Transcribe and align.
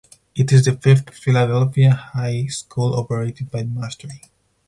It 0.33 0.51
is 0.51 0.65
the 0.65 0.75
fifth 0.77 1.11
Philadelphia 1.15 1.91
high 1.93 2.47
school 2.47 2.95
operated 2.95 3.51
by 3.51 3.61
Mastery. 3.65 4.23